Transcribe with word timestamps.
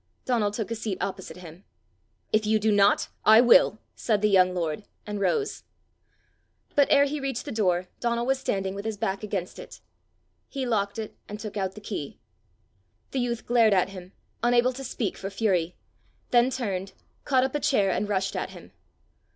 Donal 0.25 0.49
took 0.49 0.71
a 0.71 0.75
seat 0.75 0.97
opposite 0.99 1.37
him. 1.37 1.63
"If 2.33 2.47
you 2.47 2.57
do 2.57 2.71
not, 2.71 3.09
I 3.23 3.39
will!" 3.39 3.77
said 3.95 4.23
the 4.23 4.29
young 4.31 4.55
lord, 4.55 4.83
and 5.05 5.19
rose. 5.19 5.63
But 6.73 6.87
ere 6.89 7.05
he 7.05 7.19
reached 7.19 7.45
the 7.45 7.51
door, 7.51 7.87
Donal 7.99 8.25
was 8.25 8.39
standing 8.39 8.73
with 8.73 8.83
his 8.83 8.97
back 8.97 9.21
against 9.21 9.59
it. 9.59 9.79
He 10.47 10.65
locked 10.65 10.97
it, 10.97 11.15
and 11.29 11.39
took 11.39 11.55
out 11.55 11.75
the 11.75 11.81
key. 11.81 12.19
The 13.11 13.19
youth 13.19 13.45
glared 13.45 13.75
at 13.75 13.89
him, 13.89 14.13
unable 14.41 14.73
to 14.73 14.83
speak 14.83 15.17
for 15.17 15.29
fury, 15.29 15.75
then 16.31 16.49
turned, 16.49 16.93
caught 17.23 17.43
up 17.43 17.53
a 17.53 17.59
chair, 17.59 17.91
and 17.91 18.09
rushed 18.09 18.35
at 18.35 18.49
him. 18.49 18.71